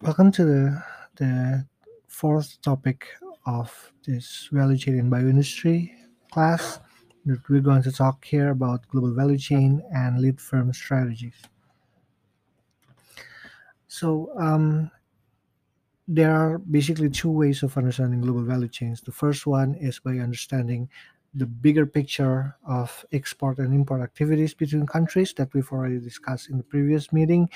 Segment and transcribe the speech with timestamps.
[0.00, 0.84] Welcome to the
[1.16, 1.66] the
[2.06, 3.08] fourth topic
[3.46, 5.90] of this value chain in bioindustry
[6.30, 6.78] class.
[7.26, 11.34] We're going to talk here about global value chain and lead firm strategies.
[13.88, 14.90] So um,
[16.06, 19.00] there are basically two ways of understanding global value chains.
[19.00, 20.88] The first one is by understanding
[21.34, 26.56] the bigger picture of export and import activities between countries that we've already discussed in
[26.56, 27.50] the previous meeting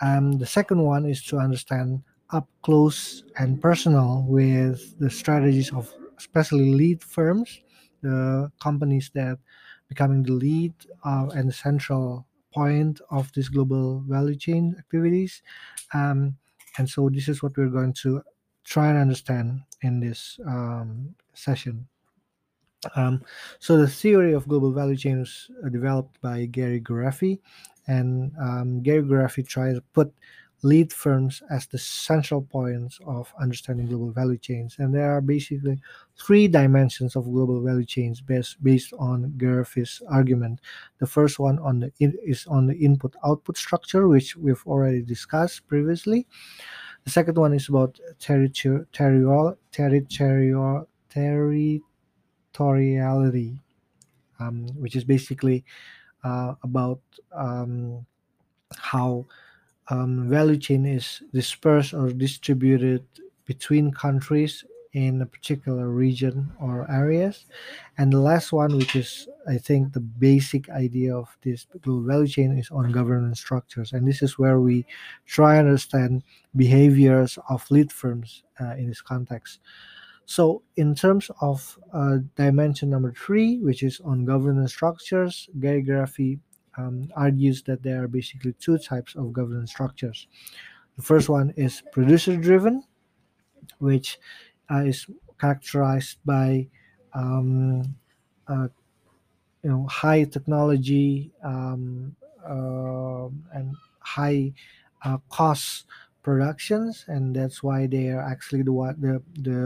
[0.00, 5.92] um, the second one is to understand up close and personal with the strategies of
[6.18, 7.60] especially lead firms,
[8.02, 9.38] the companies that
[9.88, 15.42] becoming the lead uh, and the central point of this global value chain activities.
[15.92, 16.36] Um,
[16.78, 18.22] and so this is what we're going to
[18.64, 21.86] try and understand in this um, session.
[22.96, 23.22] Um,
[23.58, 27.40] so the theory of global value chains uh, developed by Gary Gereffi,
[27.86, 30.12] and um, Gary Gereffi tried to put
[30.62, 34.76] lead firms as the central points of understanding global value chains.
[34.78, 35.78] And there are basically
[36.18, 40.60] three dimensions of global value chains based, based on Gereffi's argument.
[40.98, 45.68] The first one on the in, is on the input-output structure, which we've already discussed
[45.68, 46.26] previously.
[47.04, 53.60] The second one is about territorial, territorial, territorial, territoriality,
[54.40, 55.62] um, which is basically
[56.24, 57.00] uh, about
[57.32, 58.04] um,
[58.76, 59.26] how
[59.88, 63.04] um, value chain is dispersed or distributed
[63.44, 64.64] between countries
[64.94, 67.46] in a particular region or areas.
[67.98, 72.28] And the last one, which is I think the basic idea of this global value
[72.28, 73.92] chain, is on governance structures.
[73.92, 74.86] And this is where we
[75.26, 76.22] try and understand
[76.56, 79.58] behaviors of lead firms uh, in this context.
[80.26, 86.38] So, in terms of uh, dimension number three, which is on governance structures, Gary Gereffi
[86.78, 90.26] um, argues that there are basically two types of governance structures.
[90.96, 92.84] The first one is producer driven,
[93.78, 94.18] which
[94.70, 95.06] uh, is
[95.40, 96.68] characterized by
[97.12, 97.94] um,
[98.48, 98.68] uh,
[99.62, 102.14] you know high technology um,
[102.46, 104.52] uh, and high
[105.04, 105.86] uh, cost
[106.24, 109.60] productions, and that's why they are actually the one the the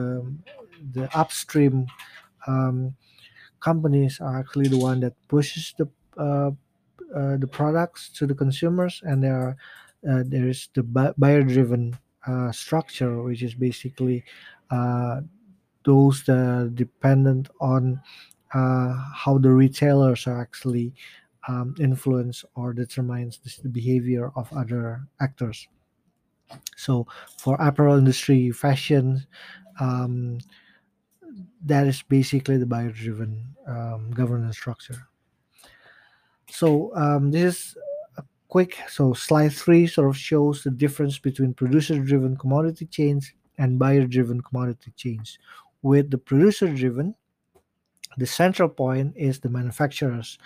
[0.92, 1.86] the upstream
[2.46, 2.94] um,
[3.60, 5.88] companies are actually the one that pushes the
[6.18, 6.50] uh,
[7.14, 9.56] uh, the products to the consumers, and there are
[10.08, 10.82] uh, there is the
[11.18, 11.96] buyer driven
[12.26, 14.24] uh, structure, which is basically
[14.70, 15.20] uh,
[15.84, 18.00] those that dependent on
[18.54, 20.94] uh, how the retailers are actually
[21.48, 25.68] um, influence or determines the behavior of other actors.
[26.76, 29.26] So for apparel industry, fashion,
[29.80, 30.38] um,
[31.64, 35.08] that is basically the buyer driven um, governance structure.
[36.50, 37.76] So um, this is
[38.16, 38.78] a quick.
[38.88, 44.92] So slide three sort of shows the difference between producer-driven commodity chains and buyer-driven commodity
[44.96, 45.38] chains.
[45.82, 47.14] With the producer-driven,
[48.16, 50.38] the central point is the manufacturers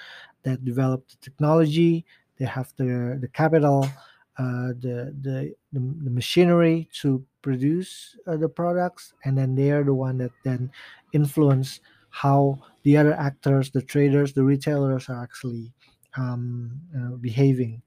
[0.42, 2.04] that develop the technology.
[2.38, 3.88] They have the the capital,
[4.38, 9.94] the, the, the the machinery to produce uh, the products, and then they are the
[9.94, 10.70] one that then
[11.12, 15.72] influence how the other actors, the traders, the retailers are actually
[16.16, 17.82] um, uh, behaving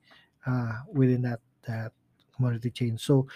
[0.46, 1.92] uh, within that that
[2.36, 2.98] commodity chain.
[2.98, 3.28] So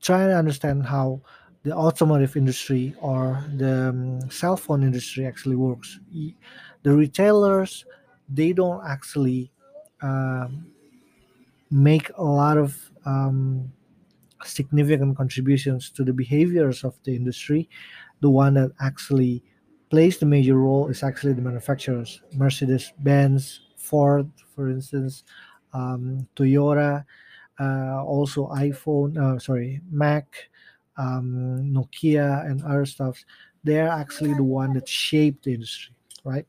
[0.00, 1.22] try to understand how
[1.62, 5.98] the automotive industry or the um, cell phone industry actually works.
[6.82, 7.84] The retailers
[8.28, 9.50] they don't actually
[10.02, 10.66] um,
[11.74, 13.70] make a lot of um,
[14.44, 17.68] significant contributions to the behaviors of the industry.
[18.20, 19.42] The one that actually
[19.90, 25.24] plays the major role is actually the manufacturers, Mercedes Benz, Ford, for instance,
[25.72, 27.04] um, Toyota,
[27.58, 30.48] uh, also iPhone, uh, sorry, Mac,
[30.96, 33.18] um, Nokia, and other stuff.
[33.64, 36.46] They're actually the one that shaped the industry, right?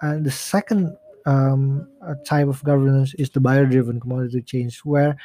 [0.00, 1.88] And the second um,
[2.24, 5.16] type of governance is the buyer-driven commodity chains, where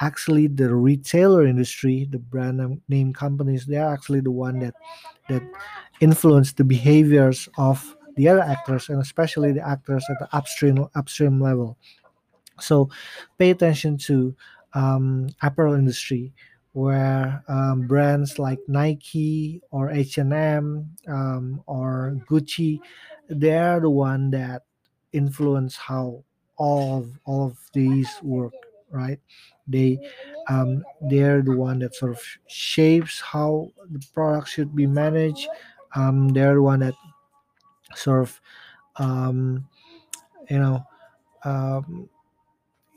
[0.00, 4.74] actually the retailer industry, the brand name companies, they are actually the one that
[5.28, 5.42] that
[6.00, 11.40] influence the behaviors of the other actors and especially the actors at the upstream upstream
[11.40, 11.78] level.
[12.60, 12.90] So
[13.38, 14.34] pay attention to
[14.74, 16.32] um, apparel industry
[16.72, 22.80] where um, brands like Nike or H&M um, or Gucci,
[23.28, 24.62] they're the one that
[25.12, 26.24] influence how
[26.56, 28.52] all of all of these work,
[28.90, 29.20] right?
[29.66, 29.98] They
[30.48, 35.48] um, they're the one that sort of shapes how the product should be managed.
[35.94, 36.94] Um, they're the one that
[37.94, 38.40] sort of
[38.96, 39.68] um,
[40.50, 40.84] you know
[41.44, 42.08] um,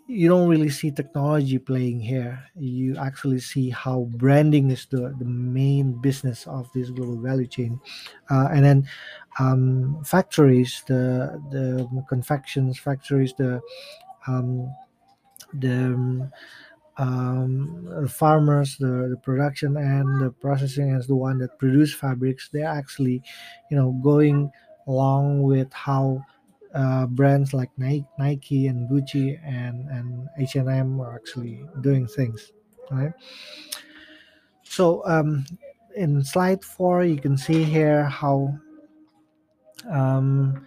[0.08, 2.44] you don't really see technology playing here.
[2.56, 7.80] You actually see how branding is the, the main business of this global value chain.
[8.30, 8.88] Uh, and then
[9.40, 13.62] um, factories, the the confections factories, the
[14.28, 14.72] um,
[15.54, 16.30] the
[16.98, 22.50] um, farmers, the, the production and the processing is the one that produce fabrics.
[22.52, 23.22] They're actually,
[23.70, 24.52] you know, going
[24.88, 26.24] along with how
[26.76, 32.06] uh, brands like Nike, Nike and Gucci and and H and M are actually doing
[32.06, 32.52] things,
[32.92, 33.14] right?
[34.64, 35.46] So um,
[35.96, 38.60] in slide four, you can see here how
[39.90, 40.66] um,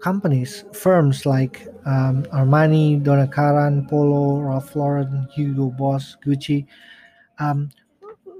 [0.00, 6.66] companies, firms like um, Armani, Donna Karan, Polo, Ralph Lauren, Hugo Boss, Gucci,
[7.38, 7.70] um,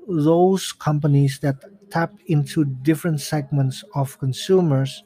[0.08, 1.56] those companies that
[1.90, 5.04] tap into different segments of consumers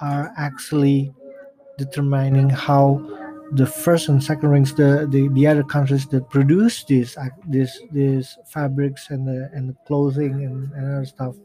[0.00, 1.12] are actually
[1.78, 3.00] determining how
[3.52, 7.16] the first and second rings the, the, the other countries that produce these
[7.48, 11.36] these these fabrics and the and the clothing and, and other stuff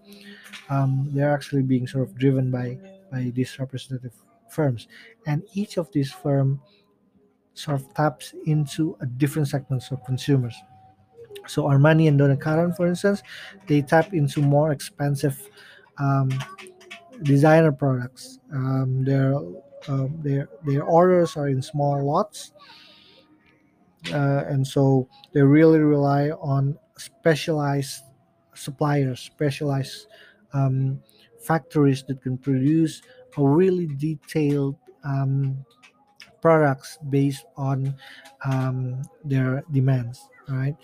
[0.69, 2.77] um, they're actually being sort of driven by
[3.11, 4.13] by these representative
[4.49, 4.87] firms.
[5.27, 6.59] And each of these firms
[7.53, 10.55] sort of taps into a different segments of consumers.
[11.47, 13.23] So armani and donna karan for instance
[13.67, 15.49] they tap into more expensive
[15.97, 16.29] um,
[17.23, 18.39] designer products.
[18.53, 19.35] Um, their
[19.87, 22.53] um, their their orders are in small lots,
[24.13, 28.03] uh, and so they really rely on specialized
[28.53, 30.07] suppliers, specialized
[30.53, 31.01] um,
[31.39, 33.01] factories that can produce
[33.37, 35.65] a really detailed um,
[36.41, 37.95] products based on
[38.45, 40.27] um, their demands.
[40.49, 40.75] Right,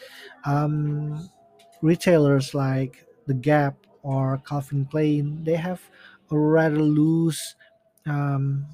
[0.46, 1.30] um,
[1.82, 5.82] retailers like the Gap or Calvin Klein, they have
[6.32, 7.56] rather loose
[8.06, 8.66] um,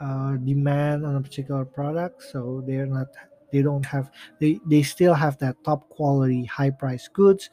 [0.00, 3.08] uh, demand on a particular product, so they're not
[3.52, 7.50] they don't have they they still have that top quality high price goods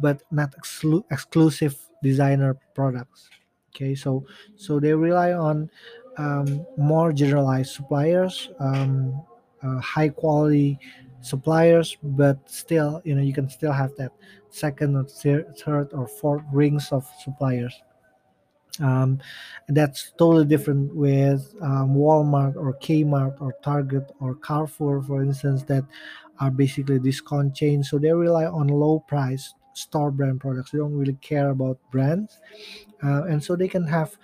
[0.00, 3.28] but not exclu- exclusive designer products.
[3.74, 4.24] Okay so
[4.56, 5.70] so they rely on
[6.18, 9.22] um, more generalized suppliers um,
[9.62, 10.78] uh, high quality
[11.20, 14.10] suppliers but still you know you can still have that
[14.50, 17.82] second or thir- third or fourth rings of suppliers
[18.80, 19.20] um,
[19.68, 25.84] that's totally different with um, Walmart or Kmart or Target or Carrefour, for instance, that
[26.40, 27.90] are basically discount chains.
[27.90, 30.70] So they rely on low price store brand products.
[30.70, 32.38] They don't really care about brands,
[33.02, 34.16] uh, and so they can have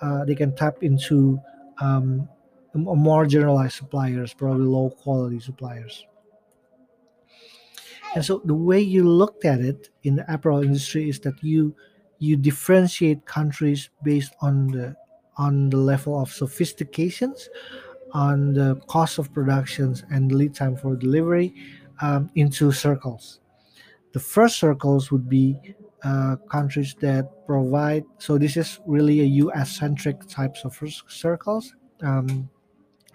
[0.00, 1.40] uh, they can tap into
[1.80, 2.28] um,
[2.74, 6.06] more generalized suppliers, probably low quality suppliers.
[8.14, 11.74] And so the way you looked at it in the apparel industry is that you
[12.22, 14.94] you differentiate countries based on the
[15.36, 17.48] on the level of sophistications
[18.12, 21.54] on the cost of productions and lead time for delivery
[22.00, 23.40] um, into circles.
[24.12, 25.58] The first circles would be
[26.04, 30.78] uh, countries that provide so this is really a us centric types of
[31.08, 31.74] circles.
[32.02, 32.48] Um,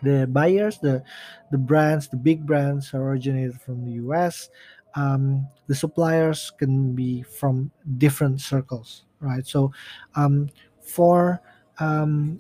[0.03, 1.03] the buyers the
[1.51, 4.49] the brands the big brands are originated from the us
[4.95, 9.45] um, the suppliers can be from different circles, right?
[9.45, 9.71] So,
[10.15, 10.49] um,
[10.81, 11.41] for
[11.79, 12.39] um,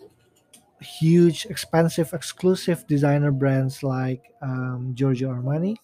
[0.79, 5.75] huge, expensive, exclusive designer brands like um, Giorgio Armani,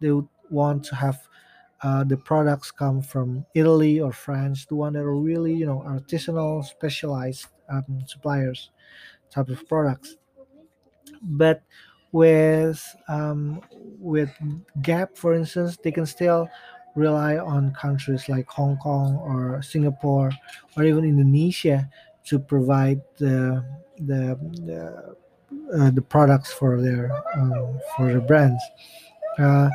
[0.00, 1.26] they would want to have
[1.82, 5.82] uh, the products come from Italy or France, the one that are really, you know,
[5.86, 8.70] artisanal, specialized um, suppliers
[9.30, 10.16] type of products.
[11.22, 11.62] But
[12.16, 13.60] with um,
[14.00, 14.32] with
[14.80, 16.48] Gap, for instance, they can still
[16.94, 20.32] rely on countries like Hong Kong or Singapore
[20.76, 21.84] or even Indonesia
[22.24, 23.62] to provide the
[24.00, 24.80] the the,
[25.76, 28.62] uh, the products for their um, for their brands.
[29.38, 29.68] Uh,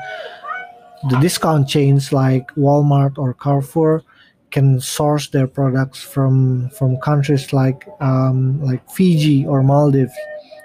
[1.14, 4.02] the discount chains like Walmart or Carrefour
[4.50, 10.18] can source their products from from countries like um, like Fiji or Maldives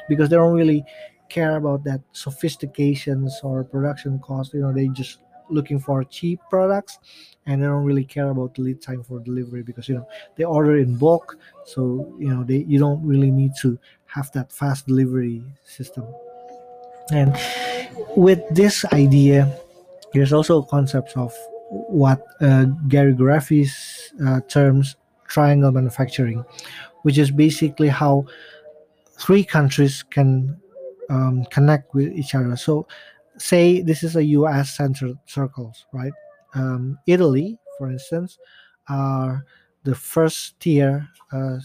[0.09, 0.81] because they don't really
[1.29, 4.55] care about that sophistications or production cost.
[4.55, 5.19] You know, they just
[5.49, 6.99] looking for cheap products
[7.47, 10.07] and they don't really care about the lead time for delivery because you know
[10.37, 14.51] they order in bulk so you know they you don't really need to have that
[14.53, 16.05] fast delivery system
[17.13, 17.37] and
[18.17, 19.51] with this idea
[20.15, 21.33] there's also concepts of
[21.71, 24.97] what uh, gary gereffi's uh, terms
[25.29, 26.45] triangle manufacturing
[27.03, 28.25] which is basically how
[29.19, 30.57] three countries can
[31.11, 32.57] um, connect with each other.
[32.57, 32.87] So,
[33.39, 34.77] say this is a U.S.
[34.77, 36.13] centered circles, right?
[36.55, 38.39] Um, Italy, for instance,
[38.89, 39.45] are
[39.85, 41.59] the first tier uh,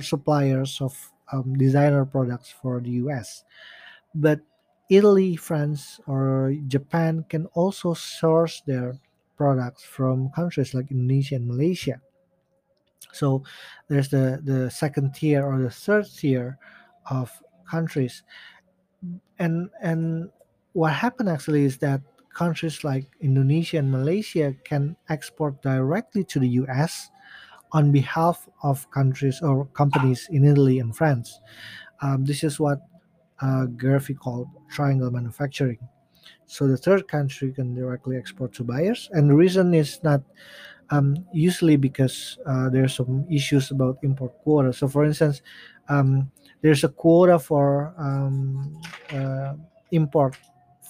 [0.00, 0.94] suppliers of
[1.32, 3.44] um, designer products for the U.S.
[4.14, 4.40] but
[4.90, 8.98] Italy, France, or Japan can also source their
[9.36, 12.02] products from countries like Indonesia and Malaysia.
[13.12, 13.42] So
[13.88, 16.58] there's the the second tier or the third tier
[17.06, 17.30] of
[17.70, 18.22] countries,
[19.38, 20.30] and and
[20.72, 22.00] what happened actually is that
[22.34, 27.10] countries like Indonesia and Malaysia can export directly to the U.S.
[27.72, 31.40] on behalf of countries or companies in Italy and France.
[32.02, 32.80] Um, this is what
[33.40, 35.78] uh, Gereffi called triangle manufacturing.
[36.46, 40.22] So the third country can directly export to buyers, and the reason is not
[40.90, 44.72] um, usually because uh, are some issues about import quota.
[44.72, 45.42] So, for instance,
[45.88, 46.30] um,
[46.62, 48.80] there's a quota for um,
[49.12, 49.54] uh,
[49.92, 50.36] import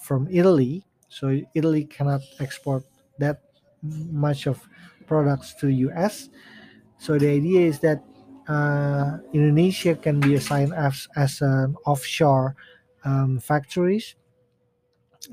[0.03, 2.83] from Italy, so Italy cannot export
[3.19, 3.41] that
[3.81, 4.61] much of
[5.07, 6.29] products to US.
[6.97, 8.03] So the idea is that
[8.47, 12.55] uh, Indonesia can be assigned as, as an offshore
[13.03, 14.15] um, factories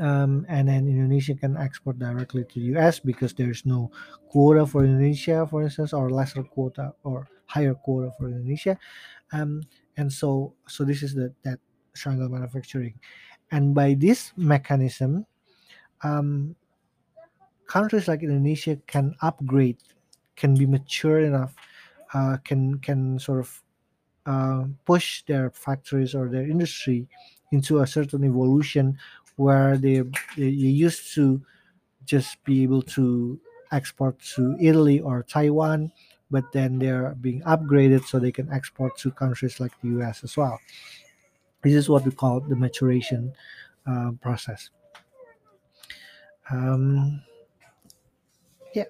[0.00, 3.90] um, and then Indonesia can export directly to US because there's no
[4.28, 8.78] quota for Indonesia, for instance, or lesser quota or higher quota for Indonesia,
[9.32, 9.64] um,
[9.96, 11.58] and so so this is the that
[11.96, 12.94] triangle manufacturing,
[13.50, 15.26] and by this mechanism,
[16.04, 16.54] um,
[17.66, 19.82] countries like Indonesia can upgrade,
[20.36, 21.56] can be mature enough,
[22.14, 23.62] uh, can can sort of
[24.26, 27.08] uh, push their factories or their industry
[27.50, 28.98] into a certain evolution
[29.36, 30.02] where they
[30.36, 31.40] they used to
[32.04, 33.40] just be able to
[33.72, 35.92] export to Italy or Taiwan,
[36.30, 40.36] but then they're being upgraded so they can export to countries like the US as
[40.36, 40.58] well.
[41.62, 43.32] This is what we call the maturation
[43.86, 44.70] uh, process.
[46.50, 47.22] Um,
[48.74, 48.84] yeah.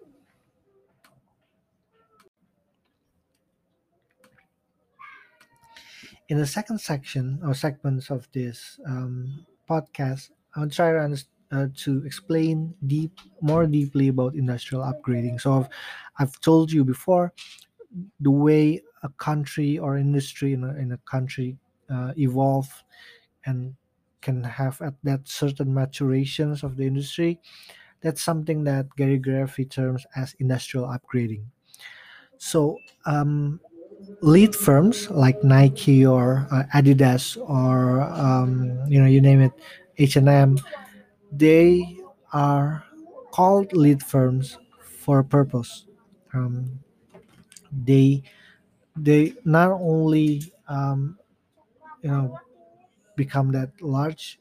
[6.29, 11.67] In the second section or segments of this um, podcast, I'll try to, understand, uh,
[11.77, 15.41] to explain deep more deeply about industrial upgrading.
[15.41, 15.69] So I've,
[16.19, 17.33] I've told you before
[18.21, 21.57] the way a country or industry in a, in a country
[21.91, 22.69] uh, evolve
[23.47, 23.75] and
[24.21, 27.41] can have at that certain maturations of the industry.
[28.03, 31.45] That's something that Gary Gereffi terms as industrial upgrading.
[32.39, 33.61] So um,
[34.23, 39.53] lead firms like Nike or uh, Adidas or um, you know you name it
[39.99, 40.59] H&M,
[41.33, 41.99] they
[42.33, 42.85] are
[43.33, 45.87] called lead firms for a purpose.
[46.35, 46.81] Um,
[47.73, 48.23] they
[48.97, 51.19] they not only um,
[52.03, 52.39] you know
[53.17, 54.41] become that large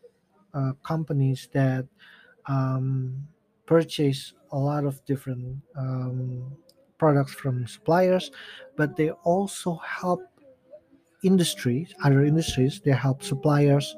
[0.53, 1.87] uh, companies that
[2.47, 3.27] um,
[3.65, 6.43] purchase a lot of different um,
[6.97, 8.31] products from suppliers,
[8.77, 10.21] but they also help
[11.23, 12.79] industries, other industries.
[12.83, 13.95] They help suppliers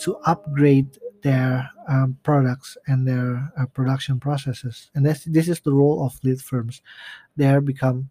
[0.00, 4.90] to upgrade their um, products and their uh, production processes.
[4.94, 6.82] And that's, this is the role of lead firms.
[7.36, 8.10] They become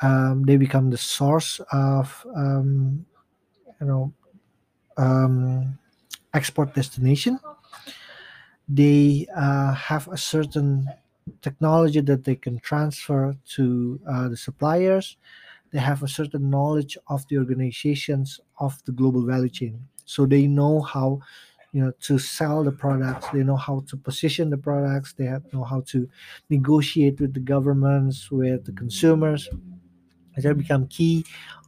[0.00, 3.06] um, they become the source of um,
[3.80, 4.12] you know
[4.96, 5.78] um,
[6.34, 7.38] export destination.
[8.68, 10.88] They uh, have a certain
[11.42, 15.16] technology that they can transfer to uh, the suppliers.
[15.70, 19.86] They have a certain knowledge of the organizations of the global value chain.
[20.04, 21.20] So they know how
[21.74, 23.26] you know to sell the products.
[23.32, 25.12] They know how to position the products.
[25.12, 26.08] They have, know how to
[26.48, 29.48] negotiate with the governments with the consumers.
[30.36, 31.24] They become key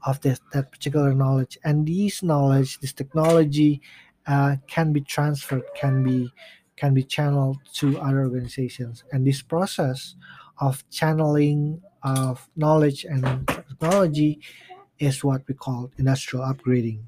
[0.06, 1.58] of this, that particular knowledge.
[1.64, 3.80] And these knowledge this technology
[4.26, 6.30] uh, can be transferred can be
[6.76, 9.02] can be channeled to other organizations.
[9.12, 10.14] And this process
[10.60, 14.40] of channeling of knowledge and technology
[14.98, 17.00] is what we call industrial upgrading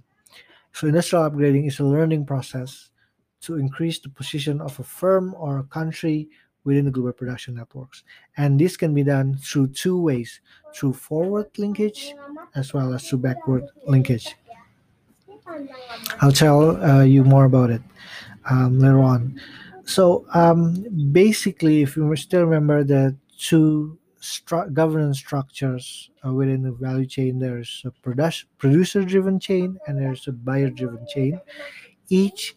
[0.73, 2.91] so industrial upgrading is a learning process
[3.41, 6.29] to increase the position of a firm or a country
[6.65, 8.05] within the global production networks.
[8.37, 10.41] And this can be done through two ways,
[10.75, 12.15] through forward linkage
[12.55, 14.35] as well as through backward linkage.
[16.21, 17.83] I'll tell uh, you more about it
[18.51, 19.41] um, later on.
[19.85, 26.73] So um, basically, if you still remember the two stru- governance structures uh, within the
[26.73, 31.41] value chain there's a produ- producer driven chain and there's a buyer driven chain.
[32.09, 32.57] Each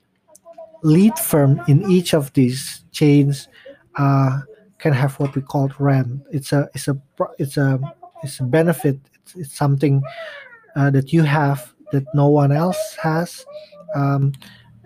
[0.84, 3.48] lead firm in each of these chains
[3.96, 4.41] uh,
[4.80, 7.00] can have what we call rent it's a it's a
[7.38, 7.80] it's a
[8.24, 9.00] it's a benefit.
[9.13, 10.01] It's, it's something
[10.75, 13.46] uh, that you have that no one else has
[13.96, 14.34] um,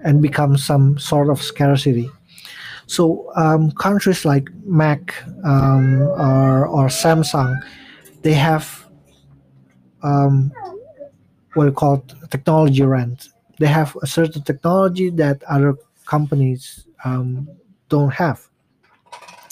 [0.03, 2.09] and becomes some sort of scarcity
[2.87, 7.55] so um, countries like Mac um, or, or Samsung,
[8.21, 8.85] they have
[10.03, 10.51] um,
[11.53, 13.29] what we call technology rent.
[13.59, 15.75] they have a certain technology that other
[16.05, 17.47] companies um,
[17.89, 18.49] don't have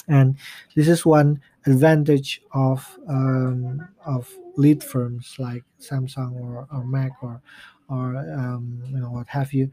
[0.08, 0.38] and
[0.76, 7.42] this is one advantage of um, of lead firms like Samsung or, or Mac or
[7.90, 9.70] or um, you know what have you.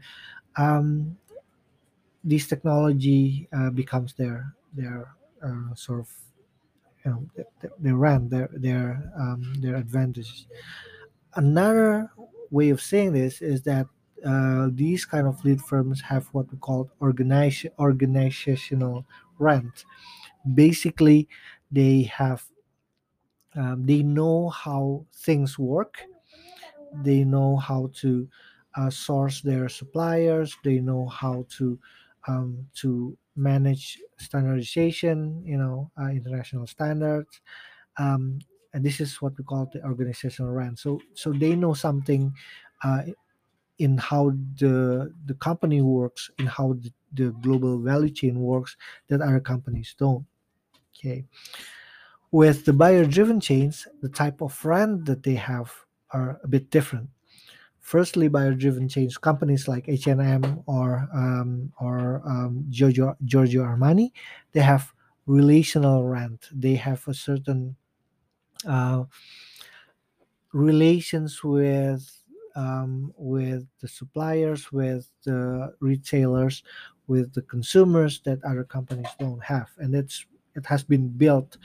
[0.57, 1.17] Um,
[2.23, 6.09] this technology uh, becomes their their uh, sort of
[7.05, 10.47] you know th- their rent their their um, their advantage.
[11.35, 12.11] Another
[12.51, 13.87] way of saying this is that
[14.25, 19.05] uh, these kind of lead firms have what we call organize, organizational
[19.39, 19.85] rent.
[20.55, 21.29] Basically,
[21.71, 22.45] they have
[23.55, 26.01] um, they know how things work
[27.03, 28.27] they know how to
[28.75, 31.79] uh, source their suppliers they know how to
[32.27, 37.41] um, to manage standardization you know uh, international standards.
[37.97, 38.39] Um,
[38.73, 42.33] and this is what we call the organizational rent so so they know something
[42.83, 43.03] uh,
[43.79, 49.21] in how the the company works in how the, the global value chain works that
[49.21, 50.25] other companies don't.
[50.95, 51.25] Okay.
[52.31, 55.73] With the buyer driven chains the type of rent that they have
[56.11, 57.09] are a bit different
[57.81, 64.11] firstly buyer-driven change companies like H&M or um, or um, Giorgio, Giorgio Armani
[64.53, 64.93] they have
[65.25, 66.49] relational rent.
[66.51, 67.75] They have a certain
[68.67, 69.05] uh,
[70.53, 72.23] relations with
[72.55, 76.63] um, with the suppliers with the retailers
[77.07, 79.69] with the consumers that other companies don't have.
[79.77, 81.57] And it's it has been built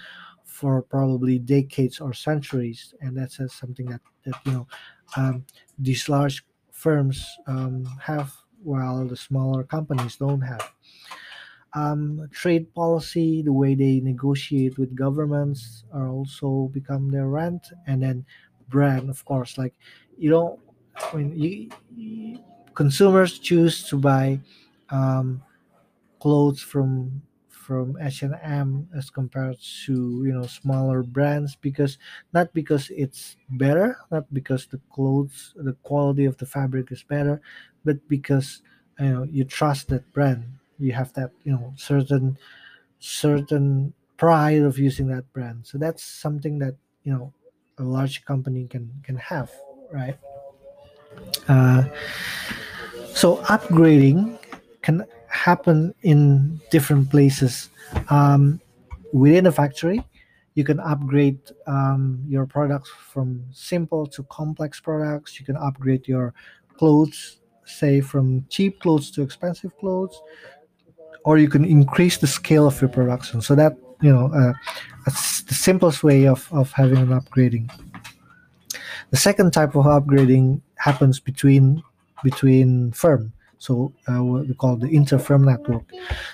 [0.56, 4.66] for probably decades or centuries and that's uh, something that, that you know
[5.16, 5.44] um,
[5.78, 8.32] these large firms um, have
[8.62, 10.72] while the smaller companies don't have.
[11.74, 18.02] Um, trade policy the way they negotiate with governments are also become their rent and
[18.02, 18.24] then
[18.68, 19.74] brand of course like
[20.16, 20.58] you
[21.14, 22.38] you, you
[22.74, 24.40] consumers choose to buy
[24.90, 25.42] um,
[26.20, 27.22] clothes from
[27.66, 29.94] from H&M as compared to
[30.26, 31.98] you know smaller brands because
[32.32, 37.40] not because it's better not because the clothes the quality of the fabric is better
[37.84, 38.62] but because
[39.00, 40.44] you know you trust that brand.
[40.78, 42.38] You have that you know certain
[42.98, 45.66] certain pride of using that brand.
[45.66, 47.32] So that's something that you know
[47.78, 49.50] a large company can can have
[49.92, 50.18] right?
[51.48, 51.84] Uh,
[53.14, 54.38] so upgrading
[54.82, 55.04] can
[55.36, 57.70] happen in different places.
[58.10, 58.60] Um,
[59.12, 60.04] within a factory
[60.56, 65.38] you can upgrade um, your products from simple to complex products.
[65.38, 66.32] You can upgrade your
[66.76, 70.20] clothes say from cheap clothes to expensive clothes
[71.24, 73.42] or you can increase the scale of your production.
[73.42, 74.52] So that you know uh,
[75.04, 77.70] that's the simplest way of, of having an upgrading.
[79.10, 81.82] The second type of upgrading happens between
[82.24, 85.84] between firm so uh, what we call the inter-firm network.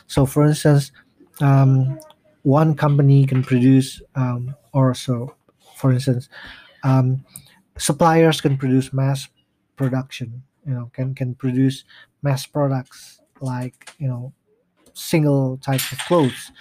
[0.07, 0.93] So for instance
[1.41, 1.99] um,
[2.43, 5.35] one company can produce um, or so
[5.77, 6.29] for instance
[6.83, 7.25] um,
[7.77, 9.29] suppliers can produce mass
[9.77, 11.85] production you know can can produce
[12.23, 14.33] mass products like you know
[14.95, 16.53] single type of clothes.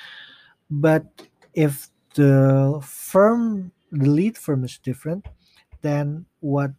[0.69, 1.05] But
[1.53, 5.27] if the firm the lead firm is different
[5.81, 6.71] then what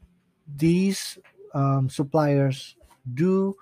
[0.57, 1.19] these
[1.55, 2.77] um, suppliers
[3.15, 3.57] do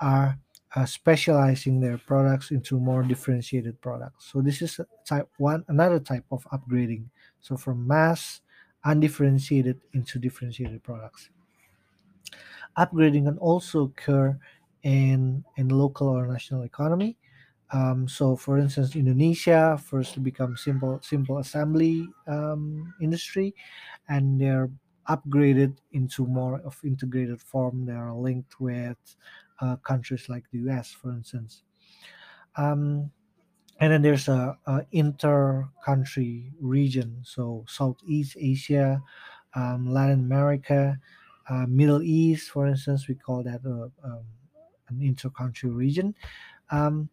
[0.00, 0.38] are
[0.76, 4.30] uh, specializing their products into more differentiated products.
[4.30, 7.06] So this is type one, another type of upgrading.
[7.40, 8.40] So from mass
[8.84, 11.30] undifferentiated into differentiated products.
[12.76, 14.38] Upgrading can also occur
[14.82, 17.18] in in local or national economy.
[17.70, 23.54] Um, so, for instance, Indonesia first become simple simple assembly um, industry,
[24.08, 24.70] and they're
[25.08, 27.84] upgraded into more of integrated form.
[27.84, 28.96] They are linked with
[29.60, 31.62] uh, countries like the US, for instance.
[32.56, 33.10] Um,
[33.80, 39.00] and then there's a, a inter-country region, so Southeast Asia,
[39.54, 40.98] um, Latin America,
[41.48, 44.24] uh, Middle East, for instance, we call that a, um,
[44.88, 46.14] an inter-country region.
[46.70, 47.08] Um,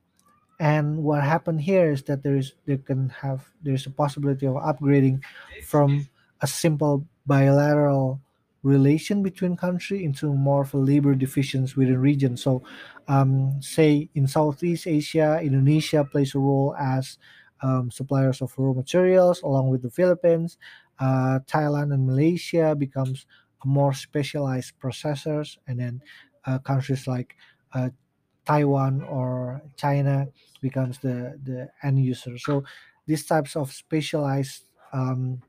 [0.60, 4.56] and what happened here is that there is there can have there's a possibility of
[4.56, 5.22] upgrading
[5.64, 6.08] from
[6.42, 8.22] a simple bilateral
[8.66, 12.36] relation between country into more of a labor divisions within region.
[12.36, 12.64] So,
[13.08, 17.18] um, say in Southeast Asia, Indonesia plays a role as
[17.62, 20.58] um, suppliers of raw materials, along with the Philippines.
[21.00, 23.28] Uh, Thailand and Malaysia becomes
[23.64, 26.02] more specialized processors, and then
[26.46, 27.36] uh, countries like
[27.74, 27.90] uh,
[28.46, 30.28] Taiwan or China
[30.62, 32.38] becomes the the end user.
[32.38, 32.64] So
[33.08, 35.42] these types of specialized um,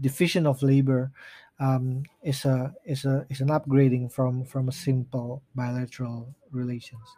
[0.00, 1.12] division of labor
[1.58, 7.16] um, is a is a is an upgrading from from a simple bilateral relations.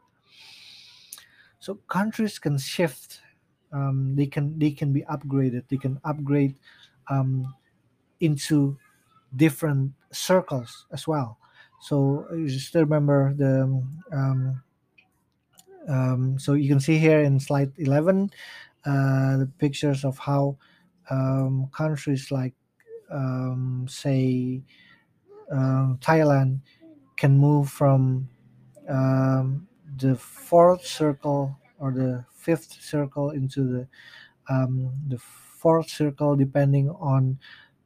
[1.58, 3.20] So countries can shift.
[3.72, 5.68] Um, they can they can be upgraded.
[5.68, 6.56] They can upgrade
[7.08, 7.54] um,
[8.20, 8.78] into
[9.34, 11.38] different circles as well.
[11.80, 13.62] So you just remember the
[14.12, 14.62] um,
[15.88, 18.30] um, so you can see here in slide 11
[18.84, 20.56] uh, the pictures of how
[21.10, 22.54] um, countries like
[23.10, 24.62] um, say
[25.50, 26.60] um, Thailand
[27.16, 28.28] can move from
[28.88, 29.68] um,
[29.98, 33.88] the fourth circle or the fifth circle into the
[34.48, 37.38] um, the fourth circle depending on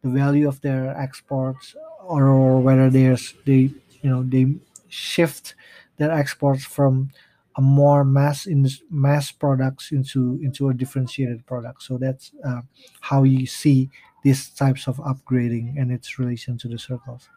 [0.02, 3.70] the value of their exports or whether there's they
[4.02, 4.46] you know they
[4.88, 5.54] shift
[5.98, 7.10] their exports from
[7.56, 11.82] a more mass in mass products into into a differentiated product.
[11.82, 12.62] So that's uh,
[13.00, 13.90] how you see
[14.22, 17.28] these types of upgrading and its relation to the circles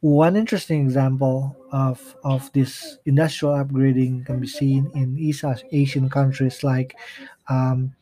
[0.00, 6.62] one interesting example of of this industrial upgrading can be seen in east asian countries
[6.62, 6.94] like
[7.48, 7.94] um,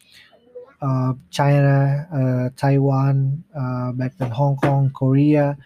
[0.80, 5.56] uh, China, uh, Taiwan, uh, back then Hong Kong, Korea,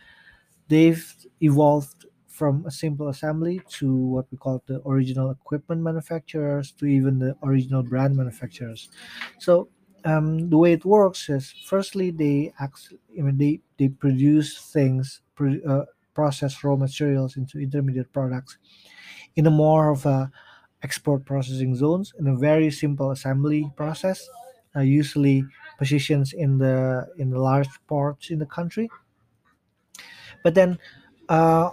[0.69, 6.87] they've evolved from a simple assembly to what we call the original equipment manufacturers to
[6.87, 8.91] even the original brand manufacturers.
[9.39, 9.69] So
[10.05, 12.69] um, the way it works is firstly they I
[13.21, 15.23] mean, they they produce things
[15.67, 15.85] uh,
[16.15, 18.59] process raw materials into intermediate products
[19.37, 20.31] in a more of a
[20.83, 24.29] export processing zones in a very simple assembly process.
[24.77, 25.45] Uh, usually
[25.79, 28.91] positions in the in the large ports in the country.
[30.43, 30.79] But then
[31.29, 31.71] uh,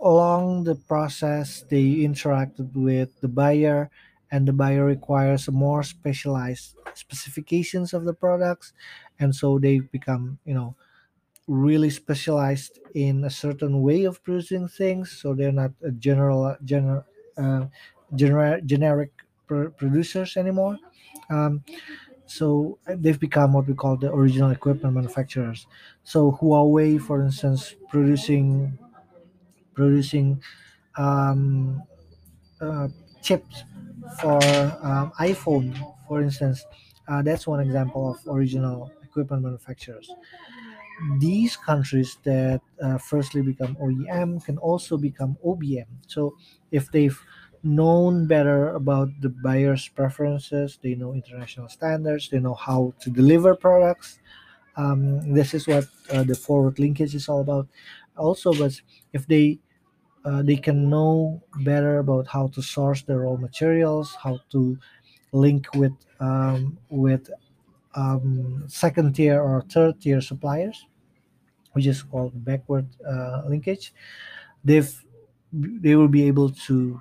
[0.00, 3.90] along the process they interacted with the buyer
[4.30, 8.72] and the buyer requires a more specialized specifications of the products.
[9.18, 10.76] And so they become you know
[11.46, 15.10] really specialized in a certain way of producing things.
[15.12, 17.04] So they're not a general general
[17.36, 17.66] uh,
[18.12, 19.12] gener- generic
[19.46, 20.78] pr- producers anymore.
[21.30, 21.64] Um,
[22.26, 25.66] so they've become what we call the original equipment manufacturers.
[26.04, 28.78] So huawei for instance producing
[29.74, 30.42] producing
[30.96, 31.82] um,
[32.60, 32.88] uh,
[33.22, 33.64] chips
[34.20, 34.38] for
[34.82, 35.74] um, iphone
[36.08, 36.64] for instance
[37.08, 40.10] uh, that's one example of original equipment manufacturers
[41.18, 45.86] these countries that uh, firstly become OEM can also become OBM.
[46.06, 46.36] So
[46.70, 47.18] if they've
[47.62, 53.54] known better about the buyer's preferences, they know international standards, they know how to deliver
[53.54, 54.18] products.
[54.76, 57.68] Um, this is what uh, the forward linkage is all about.
[58.16, 58.80] Also, but
[59.12, 59.60] if they
[60.24, 64.78] uh, they can know better about how to source the raw materials, how to
[65.32, 67.30] link with um, with
[67.94, 70.86] um, second tier or third tier suppliers
[71.72, 73.94] which is called backward uh, linkage.
[74.64, 74.90] They've
[75.52, 77.00] they will be able to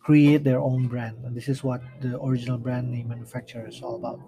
[0.00, 3.96] create their own brand and this is what the original brand name manufacturer is all
[3.96, 4.20] about.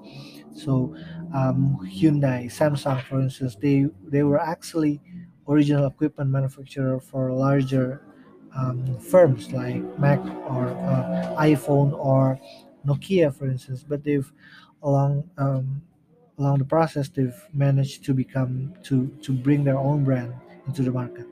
[0.55, 0.96] So
[1.35, 5.01] um, hyundai samsung for instance they they were actually
[5.49, 8.03] original equipment manufacturer for larger
[8.57, 10.18] um, firms like mac
[10.49, 12.40] or uh, iphone or
[12.87, 14.33] nokia for instance but they've
[14.83, 15.83] along um,
[16.38, 20.35] along the process they've managed to become to to bring their own brand
[20.66, 21.27] into the market.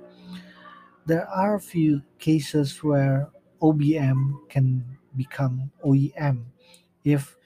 [1.06, 3.28] There are a few cases where
[3.62, 4.84] obm can
[5.16, 6.44] become oem
[7.04, 7.36] if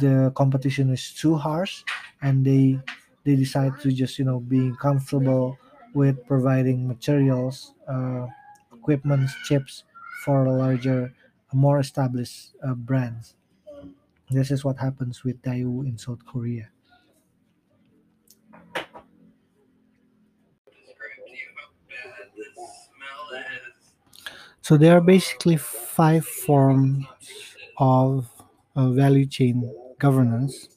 [0.00, 1.82] the competition is too harsh
[2.22, 2.78] and they
[3.24, 5.58] they decide to just you know being comfortable
[5.94, 8.26] with providing materials uh,
[8.72, 9.84] equipment chips
[10.24, 11.12] for larger
[11.52, 13.34] more established uh, brands
[14.30, 16.68] this is what happens with daewoo in south korea
[24.62, 27.04] So there are basically five forms
[27.78, 28.30] of
[28.76, 29.64] uh, value chain
[29.98, 30.68] governance.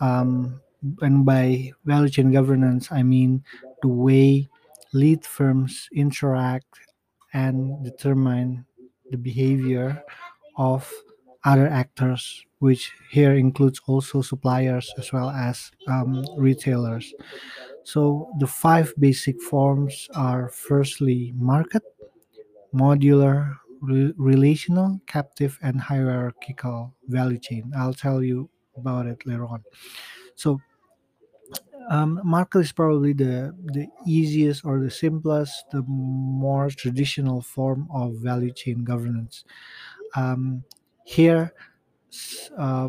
[0.00, 0.60] Um,
[1.00, 3.44] and by value chain governance, I mean
[3.82, 4.48] the way
[4.92, 6.80] lead firms interact
[7.32, 8.66] and determine
[9.10, 10.02] the behavior
[10.56, 10.90] of
[11.44, 17.12] other actors, which here includes also suppliers as well as um, retailers.
[17.82, 21.82] So the five basic forms are firstly market
[22.72, 27.72] modular, re- relational, captive, and hierarchical value chain.
[27.76, 29.64] I'll tell you about it later on.
[30.36, 30.60] So,
[31.90, 38.14] um, market is probably the the easiest or the simplest, the more traditional form of
[38.22, 39.44] value chain governance.
[40.14, 40.62] Um,
[41.04, 41.52] here,
[42.56, 42.88] uh,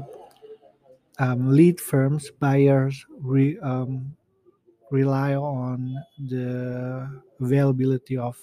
[1.19, 4.15] um, lead firms, buyers, re, um,
[4.91, 5.95] rely on
[6.29, 8.38] the availability of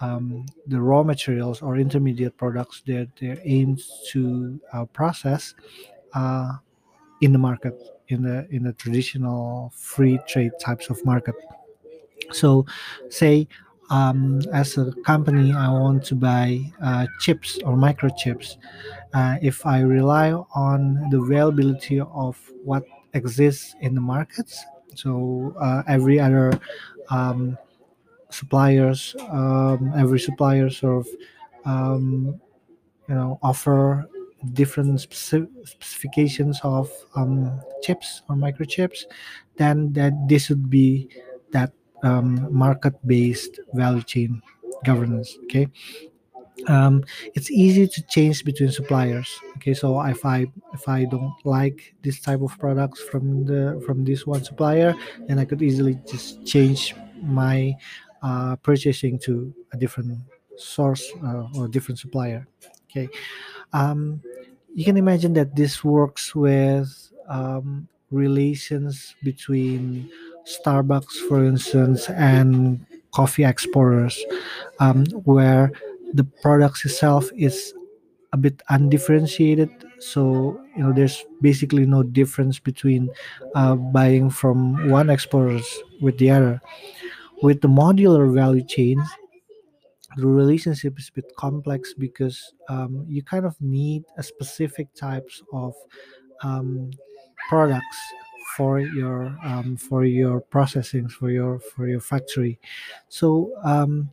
[0.00, 5.54] um, the raw materials or intermediate products that they're aimed to uh, process
[6.14, 6.54] uh,
[7.20, 11.34] in the market in the in the traditional free trade types of market.
[12.32, 12.66] So
[13.08, 13.48] say
[13.90, 18.56] um, as a company i want to buy uh, chips or microchips
[19.12, 24.64] uh, if i rely on the availability of what exists in the markets.
[24.94, 26.52] So uh, every other
[27.10, 27.56] um,
[28.30, 31.08] suppliers um, every supplier sort of
[31.64, 32.40] um,
[33.08, 34.06] you know offer
[34.52, 39.04] different speci- specifications of um, chips or microchips
[39.56, 41.08] then that this would be
[42.04, 44.42] um, market based value chain
[44.84, 45.68] governance okay?
[46.68, 47.02] Um,
[47.34, 49.74] it's easy to change between suppliers okay?
[49.74, 54.26] So if i if i don't like this type of products from the from this
[54.26, 54.94] one supplier
[55.26, 57.74] then i could easily just change my
[58.22, 60.18] uh, purchasing to a different
[60.56, 62.46] source uh, or different supplier
[62.94, 63.08] okay?
[63.72, 64.22] Um,
[64.74, 66.88] you can imagine that this works with
[67.28, 70.10] um, relations between
[70.46, 74.18] starbucks for instance and coffee exporters
[74.80, 75.70] um, where
[76.12, 77.72] the products itself is
[78.32, 79.70] a bit undifferentiated.
[80.00, 83.10] So you know there's basically no difference between
[83.54, 85.60] uh, buying from one exporter
[86.00, 86.60] with the other.
[87.42, 89.06] With the modular value chains
[90.16, 95.42] the relationship is a bit complex because um, you kind of need a specific types
[95.52, 95.74] of
[96.42, 96.90] um,
[97.48, 97.98] products
[98.56, 102.58] for your um, for your processing for your for your factory.
[103.08, 104.10] So um,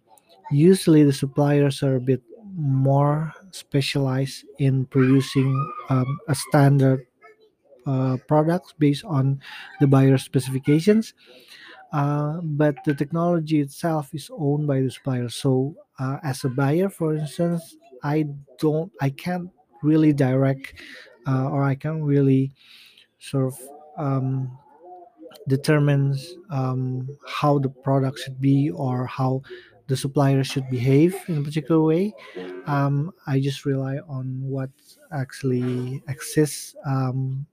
[0.52, 2.22] usually the suppliers are a bit
[2.56, 5.52] more specialized in producing
[5.90, 7.08] um, a standard
[7.88, 9.40] uh, products based on
[9.80, 11.14] the buyer specifications.
[11.94, 15.28] Uh, but the technology itself is owned by the supplier.
[15.28, 18.26] So uh, as a buyer for instance i
[18.58, 19.50] don't i can't
[19.84, 20.74] really direct
[21.28, 22.52] uh, or i can't really
[23.20, 23.60] sort of
[23.98, 24.58] um,
[25.48, 29.42] determines um, how the product should be or how
[29.88, 32.14] the supplier should behave in a particular way.
[32.66, 34.70] Um, I just rely on what
[35.12, 37.46] actually exists um,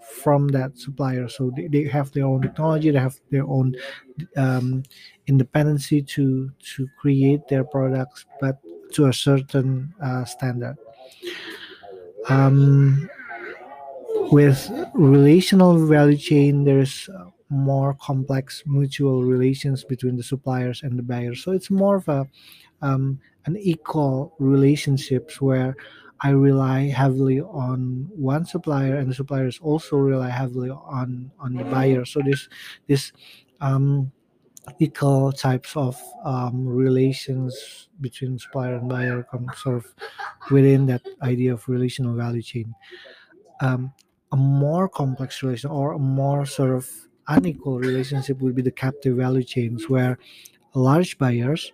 [0.00, 1.28] from that supplier.
[1.28, 3.74] So they, they have their own technology, they have their own
[4.36, 4.84] um,
[5.26, 8.58] independency to to create their products, but
[8.92, 10.76] to a certain uh, standard.
[12.28, 13.10] Um,
[14.32, 21.02] with relational value chain, there's uh, more complex mutual relations between the suppliers and the
[21.02, 21.44] buyers.
[21.44, 22.26] So it's more of a
[22.80, 25.76] um, an equal relationships where
[26.22, 31.64] I rely heavily on one supplier, and the suppliers also rely heavily on on the
[31.64, 32.04] buyer.
[32.04, 32.48] So this
[32.88, 33.12] this
[33.60, 34.10] um,
[34.78, 39.94] equal types of um, relations between supplier and buyer come sort of
[40.50, 42.74] within that idea of relational value chain.
[43.60, 43.92] Um,
[44.32, 46.90] a more complex relation or a more sort of
[47.28, 50.18] unequal relationship would be the captive value chains where
[50.74, 51.72] large buyers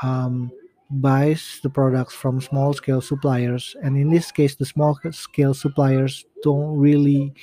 [0.00, 0.50] um,
[0.88, 6.24] buys the products from small scale suppliers and in this case the small scale suppliers
[6.42, 7.34] don't really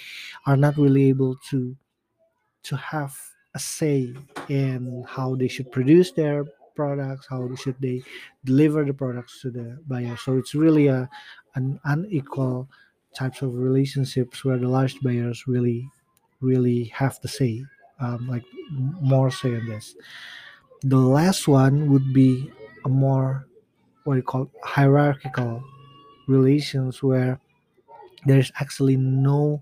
[0.45, 1.75] are not really able to
[2.63, 3.15] to have
[3.53, 4.13] a say
[4.47, 6.45] in how they should produce their
[6.75, 8.01] products how should they
[8.45, 10.17] deliver the products to the buyer.
[10.17, 11.09] So it's really a
[11.55, 12.69] an unequal
[13.15, 15.89] types of relationships where the large buyers really
[16.41, 17.63] really have the say
[17.99, 19.95] um, like more say in this.
[20.81, 22.51] The last one would be
[22.85, 23.47] a more
[24.03, 25.63] what you call hierarchical
[26.27, 27.39] relations where
[28.25, 29.61] there's actually no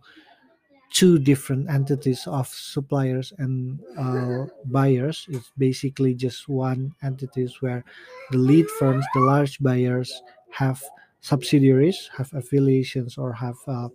[0.91, 5.25] two different entities of suppliers and uh, buyers.
[5.29, 7.83] It's basically just one entities where
[8.31, 10.11] the lead firms the large buyers
[10.51, 10.83] have
[11.21, 13.89] subsidiaries have affiliations or have uh,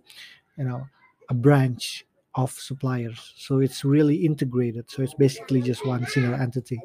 [0.57, 0.87] you know
[1.29, 3.33] a branch of suppliers.
[3.35, 4.89] So it's really integrated.
[4.89, 6.79] So it's basically just one single entity.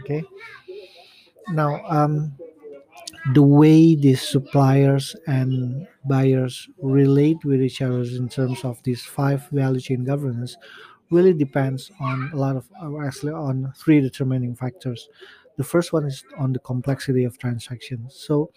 [0.00, 0.22] Okay?
[1.48, 2.32] Now um,
[3.34, 9.48] the way these suppliers and buyers relate with each other in terms of these five
[9.50, 10.56] value chain governance
[11.10, 15.08] really depends on a lot of uh, actually on three determining factors.
[15.56, 18.14] The first one is on the complexity of transactions.
[18.16, 18.50] So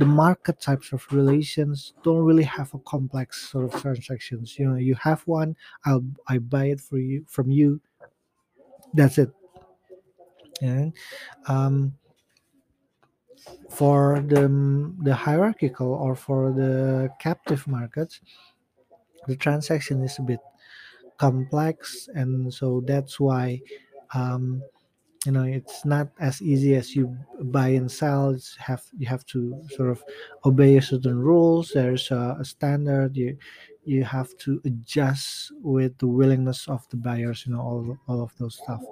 [0.00, 4.58] the market types of relations don't really have a complex sort of transactions.
[4.58, 7.80] You know you have one i'll i buy it for you from you.
[8.94, 9.30] That's it.
[10.62, 10.92] And
[11.46, 11.94] um,
[13.70, 14.44] for the
[15.02, 18.20] the hierarchical or for the captive markets
[19.26, 20.40] the transaction is a bit
[21.18, 22.08] complex.
[22.14, 23.60] And so that's why
[24.14, 24.62] um,
[25.26, 28.30] you know it's not as easy as you buy and sell.
[28.30, 30.02] It's have you have to sort of
[30.44, 31.72] obey certain rules.
[31.74, 33.16] There's a, a standard.
[33.16, 33.36] You
[33.84, 38.32] you have to adjust with the willingness of the buyers you know all, all of
[38.38, 38.82] those stuff.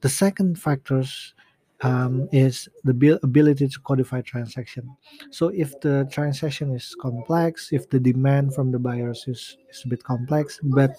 [0.00, 1.34] The second factors
[1.82, 4.96] um, is the ability to codify transaction.
[5.30, 9.88] So if the transaction is complex if the demand from the buyers is, is a
[9.88, 10.90] bit complex but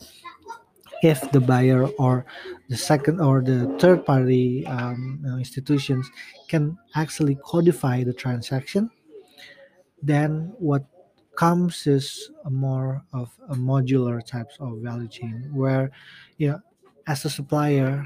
[1.02, 2.26] if the buyer or
[2.70, 6.10] the second or the third party um, institutions
[6.48, 8.90] can actually codify the transaction
[10.02, 10.86] then what
[11.36, 15.92] comes is more of a modular types of value chain where
[16.38, 16.60] you know
[17.08, 18.06] as a supplier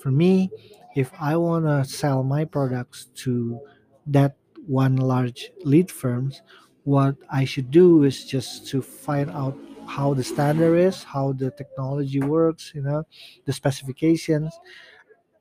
[0.00, 0.50] for me
[0.94, 3.58] if i want to sell my products to
[4.06, 6.42] that one large lead firms
[6.84, 9.56] what i should do is just to find out
[9.96, 13.00] how the standard is how the technology works you know
[13.46, 14.50] the specifications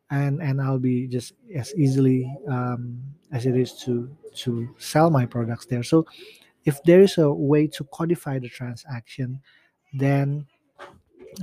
[0.09, 5.25] and and i'll be just as easily um, as it is to to sell my
[5.25, 6.05] products there so
[6.65, 9.41] if there is a way to codify the transaction
[9.93, 10.45] then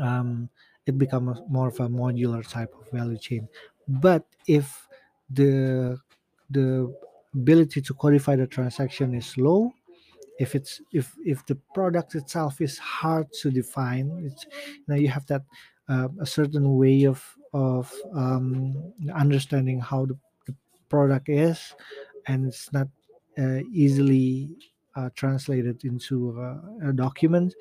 [0.01, 0.49] um,
[0.87, 3.49] it becomes more of a modular type of value chain.
[3.87, 4.88] But if
[5.31, 5.99] the
[6.51, 6.94] the
[7.35, 9.73] ability to codify the transaction is low,
[10.38, 14.46] if it's if if the product itself is hard to define, it's
[14.87, 15.42] now you have that
[15.88, 17.22] uh, a certain way of
[17.53, 20.55] of um, understanding how the, the
[20.88, 21.74] product is,
[22.27, 22.88] and it's not
[23.38, 24.57] uh, easily
[24.96, 27.55] uh, translated into a, a document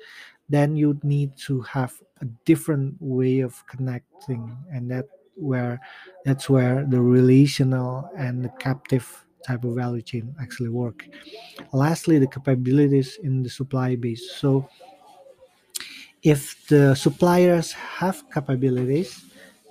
[0.48, 5.80] then you need to have a different way of connecting and that where
[6.24, 11.06] that's where the relational and the captive type of value chain actually work
[11.72, 14.68] lastly the capabilities in the supply base so
[16.22, 19.24] if the suppliers have capabilities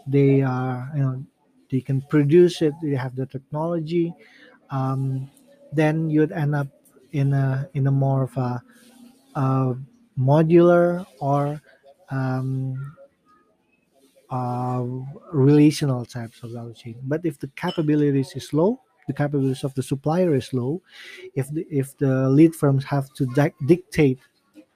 [0.08, 1.24] they are you know
[1.70, 4.14] they can produce it they have the technology
[4.70, 5.30] um,
[5.74, 6.68] then you'd end up
[7.12, 8.62] in a in a more of a,
[9.36, 9.76] a
[10.18, 11.62] modular or
[12.10, 12.96] um,
[14.30, 14.84] uh,
[15.32, 16.96] relational types of value chain.
[17.04, 20.82] But if the capabilities is low, the capabilities of the supplier is low.
[21.36, 24.20] If the if the lead firms have to di- dictate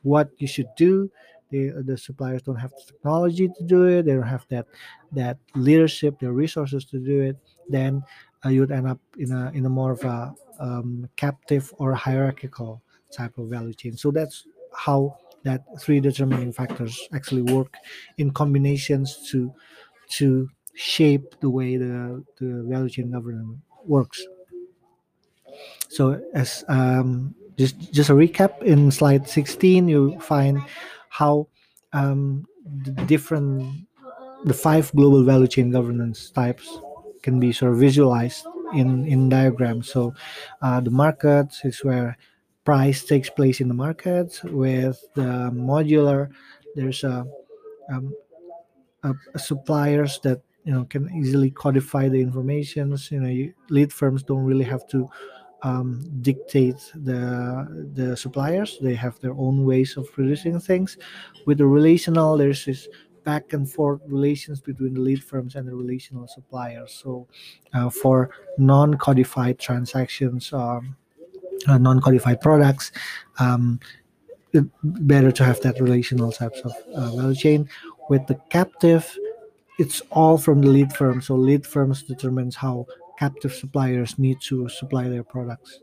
[0.04, 1.12] what you should do,
[1.50, 4.04] the the suppliers don't have the technology to do it.
[4.06, 4.68] They don't have that
[5.12, 7.38] that leadership, the resources to do it.
[7.70, 8.04] Then
[8.46, 12.82] uh, you'd end up in a in a more of a um, captive or hierarchical
[13.12, 13.98] type of value chain.
[13.98, 17.76] So that's how that three determining factors actually work
[18.18, 19.54] in combinations to
[20.10, 24.24] to shape the way the, the value chain governance works.
[25.90, 30.62] So as um, just just a recap in slide 16, you find
[31.10, 31.48] how
[31.94, 33.88] um, the different
[34.46, 36.80] the five global value chain governance types
[37.22, 39.92] can be sort of visualized in in diagrams.
[39.92, 40.14] So
[40.62, 42.18] uh, the markets is where
[42.64, 44.44] price takes place in the markets.
[44.44, 46.30] with the modular
[46.76, 47.26] there's a,
[47.92, 48.16] um,
[49.04, 53.12] a, a suppliers that you know can easily codify the informations.
[53.12, 55.10] You know you, lead firms don't really have to
[55.64, 58.78] um, dictate the the suppliers.
[58.82, 60.98] They have their own ways of producing things.
[61.46, 62.88] With the relational there's this
[63.24, 67.00] back and forth relations between the lead firms and the relational suppliers.
[67.04, 67.28] So
[67.74, 70.96] uh, for non-codified transactions um,
[71.68, 72.92] uh, non-codified products
[73.40, 73.80] um,
[74.84, 77.70] better to have that relational types of uh, value chain.
[78.10, 79.16] With the captive
[79.82, 81.22] it's all from the lead firm.
[81.22, 82.86] So lead firms determines how
[83.18, 85.80] captive suppliers need to supply their products.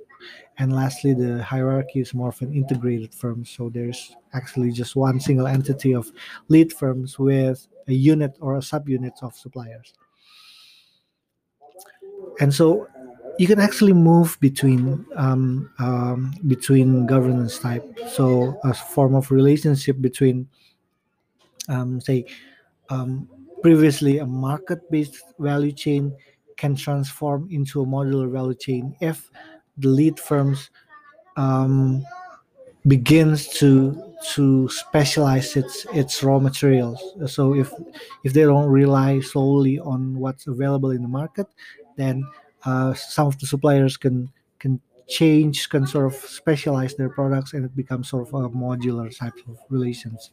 [0.58, 3.44] And lastly the hierarchy is more of an integrated firm.
[3.44, 6.12] So there's actually just one single entity of
[6.46, 9.92] lead firms with a unit or a subunit of suppliers.
[12.40, 12.86] And so
[13.40, 17.84] you can actually move between um, um, between governance type.
[18.10, 20.48] So a form of relationship between,
[21.68, 22.26] um, say,
[22.90, 23.28] um,
[23.62, 26.14] previously a market-based value chain
[26.56, 29.30] can transform into a modular value chain if
[29.78, 30.70] the lead firms
[31.36, 32.04] um,
[32.86, 34.02] begins to
[34.34, 37.00] to specialize its its raw materials.
[37.26, 37.72] So if
[38.24, 41.46] if they don't rely solely on what's available in the market,
[41.96, 42.24] then
[42.64, 44.28] uh, some of the suppliers can
[44.58, 49.16] can change can sort of specialize their products and it becomes sort of a modular
[49.16, 50.30] type of relations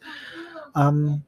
[0.76, 1.24] um,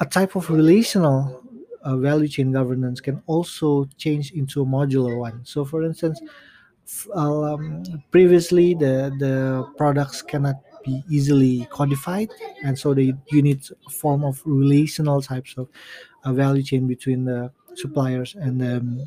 [0.00, 1.42] a type of relational
[1.82, 5.44] uh, value chain governance can also change into a modular one.
[5.44, 6.20] So for instance
[7.14, 12.30] um, previously the the products cannot be easily codified
[12.64, 15.68] and so they you need a form of relational types of
[16.24, 19.06] uh, value chain between the suppliers and the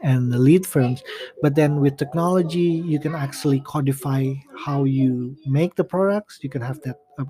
[0.00, 1.02] and the lead firms.
[1.42, 6.38] But then with technology you can actually codify how you make the products.
[6.42, 7.24] You can have that uh,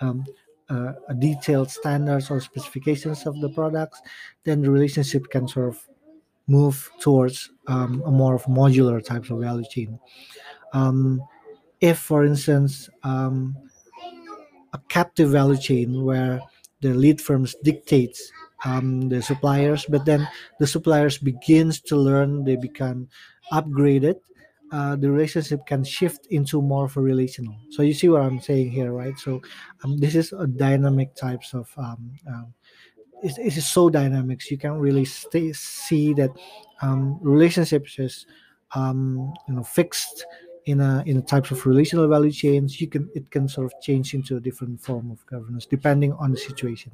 [0.00, 0.24] um,
[0.70, 4.00] uh, detailed standards or specifications of the products
[4.44, 5.88] then the relationship can sort of
[6.46, 9.98] move towards um, a more of modular types of value chain.
[10.72, 11.22] Um,
[11.80, 13.56] if for instance um,
[14.72, 16.40] a captive value chain where
[16.80, 18.32] the lead firms dictates
[18.64, 23.08] um, the suppliers but then the suppliers begins to learn they become
[23.52, 24.16] upgraded
[24.70, 27.56] uh, the relationship can shift into more of a relational.
[27.70, 29.18] So you see what i'm saying here right?
[29.18, 29.40] So
[29.84, 32.54] um, this is a dynamic types of um, um,
[33.22, 36.30] it's, it's so dynamics you can really see that
[36.82, 38.26] um, relationships is
[38.74, 40.26] um, you know fixed
[40.66, 42.80] in a in a types of relational value chains.
[42.80, 46.32] You can it can sort of change into a different form of governance depending on
[46.32, 46.92] the situation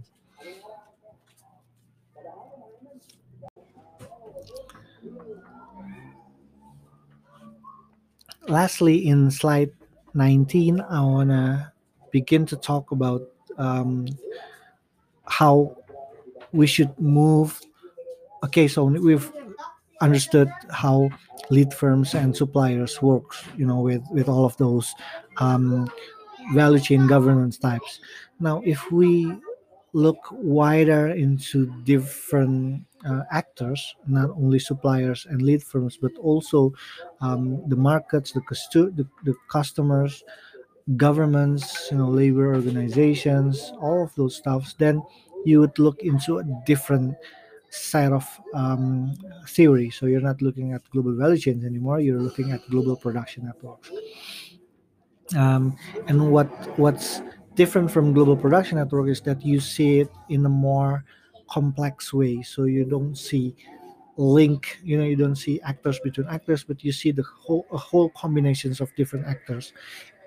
[8.48, 9.70] lastly in slide
[10.14, 11.72] 19 i want to
[12.14, 13.22] begin to talk about
[13.58, 14.06] um,
[15.26, 15.76] how
[16.52, 17.60] we should move.
[18.44, 19.32] Okay so we've
[20.00, 21.10] understood how
[21.50, 24.94] lead firms and suppliers works you know with with all of those
[25.38, 25.90] um,
[26.52, 28.00] value chain governance types.
[28.38, 29.32] Now if we
[29.94, 36.72] look wider into different uh, actors not only suppliers and lead firms but also
[37.20, 40.24] um, the markets the, custo- the, the customers
[40.96, 45.02] governments you know labor organizations all of those stuffs then
[45.44, 47.14] you would look into a different
[47.74, 48.24] side of
[48.54, 49.14] um,
[49.48, 49.90] theory.
[49.90, 52.00] So you're not looking at global value chains anymore.
[52.00, 53.90] You're looking at global production networks.
[55.36, 55.76] Um,
[56.06, 56.46] and what
[56.78, 57.20] what's
[57.54, 61.04] different from global production network is that you see it in a more
[61.50, 62.42] complex way.
[62.42, 63.54] So you don't see
[64.16, 64.78] link.
[64.82, 68.80] You know, you don't see actors between actors, but you see the whole whole combinations
[68.80, 69.72] of different actors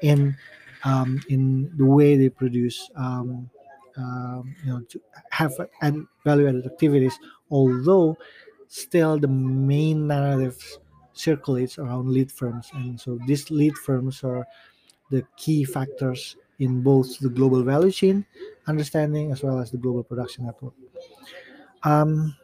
[0.02, 0.36] in
[0.84, 2.90] um, in the way they produce.
[2.96, 3.50] Um,
[3.98, 5.02] um, you know to
[5.32, 7.18] have add value added activities
[7.50, 8.16] although
[8.68, 10.58] still the main narrative
[11.14, 14.46] circulates around lead firms and so these lead firms are
[15.10, 18.26] the key factors in both the global value chain
[18.68, 20.74] understanding as well as the global production network
[21.84, 22.36] um,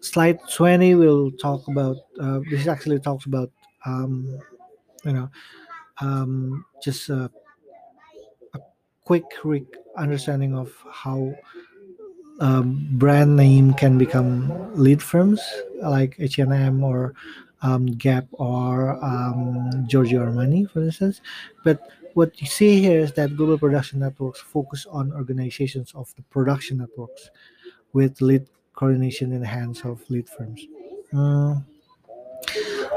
[0.00, 3.50] slide 20 will talk about uh, this actually talks about
[3.86, 4.38] um,
[5.04, 5.30] you know
[6.00, 7.30] um, just a
[9.04, 11.34] quick re- understanding of how
[12.40, 15.40] um, brand name can become lead firms
[15.82, 17.14] like H&M or
[17.62, 21.20] um, Gap or um, Giorgio Armani, for instance.
[21.62, 21.80] But
[22.14, 26.78] what you see here is that global production networks focus on organizations of the production
[26.78, 27.30] networks
[27.92, 30.66] with lead coordination in the hands of lead firms.
[31.12, 31.64] Mm,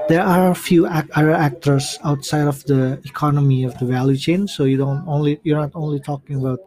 [0.07, 4.63] there are a few other actors outside of the economy of the value chain so
[4.63, 6.59] you don't only you're not only talking about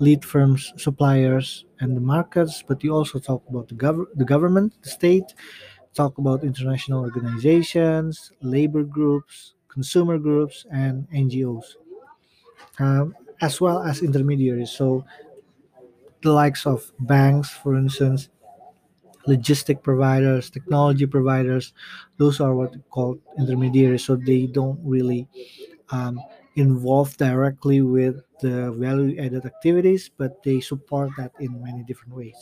[0.00, 4.72] lead firms suppliers and the markets but you also talk about the, gov- the government
[4.82, 5.34] the state
[5.94, 11.76] talk about international organizations labor groups consumer groups and ngos
[13.40, 15.04] as well as intermediaries so
[16.22, 18.28] the likes of banks for instance
[19.26, 21.72] logistic providers, technology providers.
[22.18, 24.04] Those are what called intermediaries.
[24.04, 25.28] So they don't really
[25.90, 26.20] um,
[26.56, 32.36] involve directly with the value added activities, but they support that in many different ways.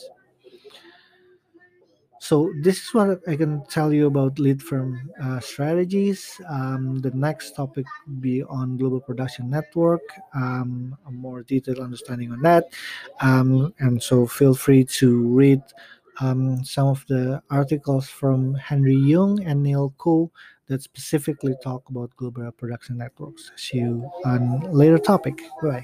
[2.23, 6.39] So this is what I can tell you about lead firm uh, strategies.
[6.47, 9.99] Um, the next topic will be on global production network,
[10.33, 12.71] um, a more detailed understanding on that.
[13.19, 15.61] Um, and so feel free to read
[16.21, 20.31] um, some of the articles from Henry Yeung and Neil Coe
[20.67, 23.51] that specifically talk about global production networks.
[23.57, 25.41] See you on later topic.
[25.61, 25.83] Bye.